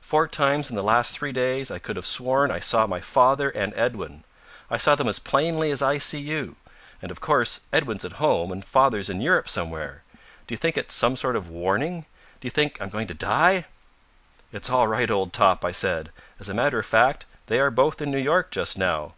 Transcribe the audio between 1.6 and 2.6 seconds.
I could have sworn I